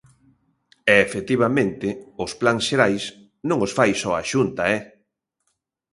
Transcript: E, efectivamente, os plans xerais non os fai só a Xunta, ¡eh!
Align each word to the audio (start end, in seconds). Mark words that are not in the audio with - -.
E, 0.93 0.95
efectivamente, 1.07 1.87
os 2.23 2.31
plans 2.39 2.63
xerais 2.69 3.03
non 3.49 3.57
os 3.65 3.71
fai 3.77 3.91
só 4.01 4.11
a 4.15 4.23
Xunta, 4.31 4.63
¡eh! 4.77 4.81